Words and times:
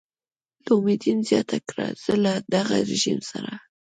لومدین 0.65 1.19
زیاته 1.29 1.57
کړه 1.69 1.87
زه 2.03 2.13
له 2.23 2.33
دغه 2.53 2.77
رژیم 2.91 3.19
سره. 3.29 3.51